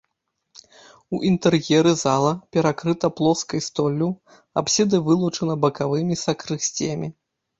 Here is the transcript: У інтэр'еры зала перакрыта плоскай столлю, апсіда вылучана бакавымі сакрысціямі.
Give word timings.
У 1.15 1.19
інтэр'еры 1.31 1.91
зала 2.03 2.31
перакрыта 2.55 3.11
плоскай 3.19 3.61
столлю, 3.67 4.09
апсіда 4.61 5.03
вылучана 5.09 5.55
бакавымі 5.67 6.15
сакрысціямі. 6.25 7.09